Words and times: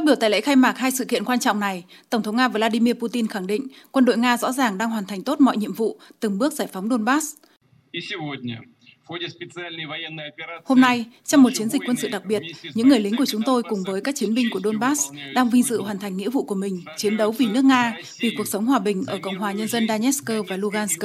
Phát 0.00 0.04
biểu 0.06 0.16
tại 0.16 0.30
lễ 0.30 0.40
khai 0.40 0.56
mạc 0.56 0.78
hai 0.78 0.90
sự 0.90 1.04
kiện 1.04 1.24
quan 1.24 1.40
trọng 1.40 1.60
này, 1.60 1.84
Tổng 2.10 2.22
thống 2.22 2.36
Nga 2.36 2.48
Vladimir 2.48 2.94
Putin 2.94 3.26
khẳng 3.26 3.46
định 3.46 3.66
quân 3.90 4.04
đội 4.04 4.18
Nga 4.18 4.36
rõ 4.36 4.52
ràng 4.52 4.78
đang 4.78 4.90
hoàn 4.90 5.06
thành 5.06 5.22
tốt 5.22 5.40
mọi 5.40 5.56
nhiệm 5.56 5.72
vụ, 5.72 5.98
từng 6.20 6.38
bước 6.38 6.52
giải 6.52 6.68
phóng 6.72 6.88
Donbass. 6.88 7.26
Hôm 10.64 10.80
nay, 10.80 11.04
trong 11.24 11.42
một 11.42 11.50
chiến 11.54 11.68
dịch 11.68 11.82
quân 11.86 11.96
sự 11.96 12.08
đặc 12.08 12.24
biệt, 12.24 12.42
những 12.74 12.88
người 12.88 13.00
lính 13.00 13.16
của 13.16 13.26
chúng 13.26 13.42
tôi 13.42 13.62
cùng 13.62 13.82
với 13.82 14.00
các 14.00 14.14
chiến 14.14 14.34
binh 14.34 14.46
của 14.52 14.60
Donbass 14.64 15.12
đang 15.34 15.50
vinh 15.50 15.62
dự 15.62 15.82
hoàn 15.82 15.98
thành 15.98 16.16
nghĩa 16.16 16.30
vụ 16.30 16.44
của 16.44 16.54
mình, 16.54 16.82
chiến 16.96 17.16
đấu 17.16 17.32
vì 17.32 17.46
nước 17.46 17.64
Nga, 17.64 17.96
vì 18.20 18.34
cuộc 18.36 18.48
sống 18.48 18.66
hòa 18.66 18.78
bình 18.78 19.04
ở 19.06 19.18
Cộng 19.22 19.38
hòa 19.38 19.52
Nhân 19.52 19.68
dân 19.68 19.88
Donetsk 19.88 20.30
và 20.48 20.56
Lugansk. 20.56 21.04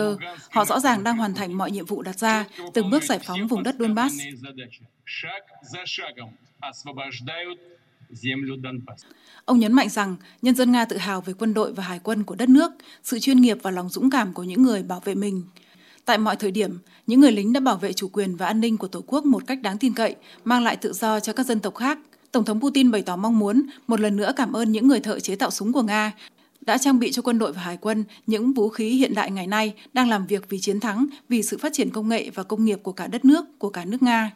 Họ 0.51 0.65
rõ 0.65 0.79
ràng 0.79 1.03
đang 1.03 1.17
hoàn 1.17 1.33
thành 1.33 1.53
mọi 1.53 1.71
nhiệm 1.71 1.85
vụ 1.85 2.01
đặt 2.01 2.19
ra, 2.19 2.45
từng 2.73 2.89
bước 2.89 3.03
giải 3.03 3.19
phóng 3.19 3.47
vùng 3.47 3.63
đất 3.63 3.75
Donbass. 3.79 4.15
Ông 9.45 9.59
nhấn 9.59 9.73
mạnh 9.73 9.89
rằng 9.89 10.15
nhân 10.41 10.55
dân 10.55 10.71
Nga 10.71 10.85
tự 10.85 10.97
hào 10.97 11.21
về 11.21 11.33
quân 11.33 11.53
đội 11.53 11.73
và 11.73 11.83
hải 11.83 11.99
quân 12.03 12.23
của 12.23 12.35
đất 12.35 12.49
nước, 12.49 12.71
sự 13.03 13.19
chuyên 13.19 13.41
nghiệp 13.41 13.57
và 13.61 13.71
lòng 13.71 13.89
dũng 13.89 14.09
cảm 14.09 14.33
của 14.33 14.43
những 14.43 14.63
người 14.63 14.83
bảo 14.83 14.99
vệ 15.05 15.15
mình. 15.15 15.43
Tại 16.05 16.17
mọi 16.17 16.35
thời 16.35 16.51
điểm, 16.51 16.77
những 17.07 17.19
người 17.19 17.31
lính 17.31 17.53
đã 17.53 17.59
bảo 17.59 17.77
vệ 17.77 17.93
chủ 17.93 18.07
quyền 18.07 18.35
và 18.35 18.45
an 18.45 18.59
ninh 18.59 18.77
của 18.77 18.87
Tổ 18.87 19.03
quốc 19.07 19.25
một 19.25 19.47
cách 19.47 19.61
đáng 19.61 19.77
tin 19.77 19.93
cậy, 19.93 20.15
mang 20.43 20.63
lại 20.63 20.75
tự 20.75 20.93
do 20.93 21.19
cho 21.19 21.33
các 21.33 21.45
dân 21.45 21.59
tộc 21.59 21.75
khác. 21.75 21.99
Tổng 22.31 22.45
thống 22.45 22.61
Putin 22.61 22.91
bày 22.91 23.01
tỏ 23.01 23.15
mong 23.15 23.39
muốn 23.39 23.61
một 23.87 23.99
lần 23.99 24.15
nữa 24.15 24.33
cảm 24.35 24.53
ơn 24.53 24.71
những 24.71 24.87
người 24.87 24.99
thợ 24.99 25.19
chế 25.19 25.35
tạo 25.35 25.51
súng 25.51 25.73
của 25.73 25.81
Nga 25.81 26.13
đã 26.61 26.77
trang 26.77 26.99
bị 26.99 27.11
cho 27.11 27.21
quân 27.21 27.39
đội 27.39 27.53
và 27.53 27.61
hải 27.61 27.77
quân 27.77 28.03
những 28.27 28.53
vũ 28.53 28.69
khí 28.69 28.89
hiện 28.89 29.13
đại 29.13 29.31
ngày 29.31 29.47
nay 29.47 29.73
đang 29.93 30.09
làm 30.09 30.27
việc 30.27 30.49
vì 30.49 30.59
chiến 30.59 30.79
thắng, 30.79 31.07
vì 31.29 31.43
sự 31.43 31.57
phát 31.57 31.73
triển 31.73 31.89
công 31.89 32.09
nghệ 32.09 32.29
và 32.33 32.43
công 32.43 32.65
nghiệp 32.65 32.79
của 32.83 32.91
cả 32.91 33.07
đất 33.07 33.25
nước, 33.25 33.59
của 33.59 33.69
cả 33.69 33.85
nước 33.85 34.03
Nga. 34.03 34.31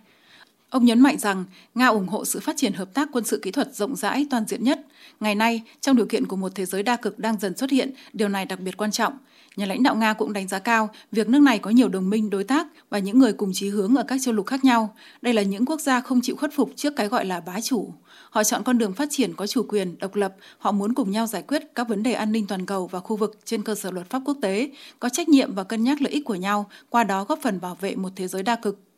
Ông 0.69 0.85
nhấn 0.85 0.99
mạnh 0.99 1.17
rằng 1.17 1.45
Nga 1.75 1.87
ủng 1.87 2.07
hộ 2.07 2.25
sự 2.25 2.39
phát 2.39 2.57
triển 2.57 2.73
hợp 2.73 2.93
tác 2.93 3.09
quân 3.11 3.25
sự 3.25 3.39
kỹ 3.43 3.51
thuật 3.51 3.75
rộng 3.75 3.95
rãi 3.95 4.27
toàn 4.29 4.45
diện 4.47 4.63
nhất. 4.63 4.79
Ngày 5.19 5.35
nay, 5.35 5.61
trong 5.81 5.95
điều 5.95 6.05
kiện 6.05 6.25
của 6.25 6.35
một 6.35 6.51
thế 6.55 6.65
giới 6.65 6.83
đa 6.83 6.95
cực 6.95 7.19
đang 7.19 7.39
dần 7.39 7.57
xuất 7.57 7.69
hiện, 7.69 7.91
điều 8.13 8.29
này 8.29 8.45
đặc 8.45 8.59
biệt 8.59 8.77
quan 8.77 8.91
trọng. 8.91 9.13
Nhà 9.55 9.65
lãnh 9.65 9.83
đạo 9.83 9.95
Nga 9.95 10.13
cũng 10.13 10.33
đánh 10.33 10.47
giá 10.47 10.59
cao 10.59 10.89
việc 11.11 11.29
nước 11.29 11.39
này 11.39 11.59
có 11.59 11.69
nhiều 11.69 11.89
đồng 11.89 12.09
minh 12.09 12.29
đối 12.29 12.43
tác 12.43 12.67
và 12.89 12.99
những 12.99 13.19
người 13.19 13.33
cùng 13.33 13.51
chí 13.53 13.69
hướng 13.69 13.95
ở 13.95 14.03
các 14.03 14.21
châu 14.21 14.33
lục 14.33 14.45
khác 14.45 14.63
nhau. 14.63 14.95
Đây 15.21 15.33
là 15.33 15.41
những 15.41 15.65
quốc 15.65 15.81
gia 15.81 16.01
không 16.01 16.21
chịu 16.21 16.35
khuất 16.35 16.53
phục 16.53 16.71
trước 16.75 16.95
cái 16.95 17.07
gọi 17.07 17.25
là 17.25 17.39
bá 17.39 17.61
chủ. 17.61 17.93
Họ 18.29 18.43
chọn 18.43 18.63
con 18.63 18.77
đường 18.77 18.93
phát 18.93 19.07
triển 19.11 19.33
có 19.33 19.47
chủ 19.47 19.65
quyền, 19.69 19.99
độc 19.99 20.15
lập. 20.15 20.35
Họ 20.57 20.71
muốn 20.71 20.93
cùng 20.93 21.11
nhau 21.11 21.27
giải 21.27 21.41
quyết 21.41 21.75
các 21.75 21.87
vấn 21.87 22.03
đề 22.03 22.13
an 22.13 22.31
ninh 22.31 22.47
toàn 22.47 22.65
cầu 22.65 22.87
và 22.87 22.99
khu 22.99 23.15
vực 23.15 23.39
trên 23.45 23.63
cơ 23.63 23.75
sở 23.75 23.91
luật 23.91 24.09
pháp 24.09 24.21
quốc 24.25 24.37
tế, 24.41 24.69
có 24.99 25.09
trách 25.09 25.29
nhiệm 25.29 25.55
và 25.55 25.63
cân 25.63 25.83
nhắc 25.83 26.01
lợi 26.01 26.13
ích 26.13 26.25
của 26.25 26.35
nhau, 26.35 26.69
qua 26.89 27.03
đó 27.03 27.23
góp 27.23 27.39
phần 27.41 27.61
bảo 27.61 27.77
vệ 27.81 27.95
một 27.95 28.09
thế 28.15 28.27
giới 28.27 28.43
đa 28.43 28.55
cực. 28.55 28.88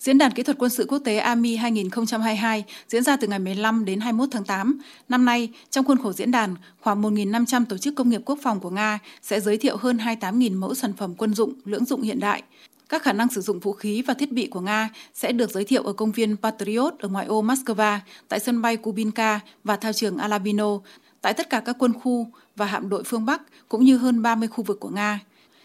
Diễn 0.00 0.18
đàn 0.18 0.32
kỹ 0.32 0.42
thuật 0.42 0.58
quân 0.58 0.70
sự 0.70 0.86
quốc 0.88 0.98
tế 0.98 1.18
AMI 1.18 1.56
2022 1.56 2.64
diễn 2.88 3.02
ra 3.02 3.16
từ 3.16 3.28
ngày 3.28 3.38
15 3.38 3.84
đến 3.84 4.00
21 4.00 4.28
tháng 4.32 4.44
8. 4.44 4.80
Năm 5.08 5.24
nay, 5.24 5.48
trong 5.70 5.84
khuôn 5.84 5.98
khổ 6.02 6.12
diễn 6.12 6.30
đàn, 6.30 6.54
khoảng 6.80 7.02
1.500 7.02 7.64
tổ 7.64 7.78
chức 7.78 7.94
công 7.94 8.08
nghiệp 8.08 8.20
quốc 8.24 8.38
phòng 8.42 8.60
của 8.60 8.70
Nga 8.70 8.98
sẽ 9.22 9.40
giới 9.40 9.56
thiệu 9.56 9.76
hơn 9.76 9.96
28.000 9.96 10.58
mẫu 10.58 10.74
sản 10.74 10.92
phẩm 10.92 11.14
quân 11.14 11.34
dụng, 11.34 11.52
lưỡng 11.64 11.84
dụng 11.84 12.02
hiện 12.02 12.20
đại. 12.20 12.42
Các 12.88 13.02
khả 13.02 13.12
năng 13.12 13.28
sử 13.28 13.40
dụng 13.40 13.60
vũ 13.60 13.72
khí 13.72 14.02
và 14.02 14.14
thiết 14.14 14.32
bị 14.32 14.46
của 14.46 14.60
Nga 14.60 14.88
sẽ 15.14 15.32
được 15.32 15.50
giới 15.50 15.64
thiệu 15.64 15.82
ở 15.82 15.92
công 15.92 16.12
viên 16.12 16.36
Patriot 16.36 16.94
ở 16.98 17.08
ngoại 17.08 17.26
ô 17.26 17.42
Moscow, 17.42 17.98
tại 18.28 18.40
sân 18.40 18.62
bay 18.62 18.76
Kubinka 18.76 19.40
và 19.64 19.76
thao 19.76 19.92
trường 19.92 20.18
Alabino, 20.18 20.78
tại 21.20 21.34
tất 21.34 21.50
cả 21.50 21.60
các 21.60 21.76
quân 21.78 21.92
khu 21.92 22.26
và 22.56 22.66
hạm 22.66 22.88
đội 22.88 23.02
phương 23.04 23.26
Bắc 23.26 23.42
cũng 23.68 23.84
như 23.84 23.96
hơn 23.96 24.22
30 24.22 24.48
khu 24.48 24.64
vực 24.64 24.80
của 24.80 24.88
Nga. 24.88 25.20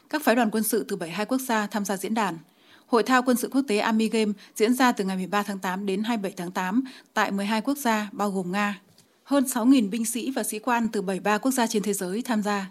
Các 0.09 0.23
phái 0.23 0.35
đoàn 0.35 0.49
quân 0.51 0.63
sự 0.63 0.85
từ 0.87 0.95
72 0.95 1.25
quốc 1.25 1.41
gia 1.41 1.67
tham 1.67 1.85
gia 1.85 1.97
diễn 1.97 2.13
đàn. 2.13 2.37
Hội 2.87 3.03
thao 3.03 3.23
quân 3.23 3.37
sự 3.37 3.49
quốc 3.51 3.61
tế 3.67 3.77
Army 3.77 4.09
Game 4.09 4.31
diễn 4.55 4.73
ra 4.73 4.91
từ 4.91 5.03
ngày 5.03 5.17
13 5.17 5.43
tháng 5.43 5.59
8 5.59 5.85
đến 5.85 6.03
27 6.03 6.33
tháng 6.37 6.51
8 6.51 6.83
tại 7.13 7.31
12 7.31 7.61
quốc 7.61 7.77
gia, 7.77 8.09
bao 8.11 8.31
gồm 8.31 8.51
Nga. 8.51 8.79
Hơn 9.23 9.43
6.000 9.43 9.89
binh 9.89 10.05
sĩ 10.05 10.31
và 10.31 10.43
sĩ 10.43 10.59
quan 10.59 10.87
từ 10.87 11.01
73 11.01 11.37
quốc 11.37 11.51
gia 11.51 11.67
trên 11.67 11.83
thế 11.83 11.93
giới 11.93 12.21
tham 12.21 12.43
gia. 12.43 12.69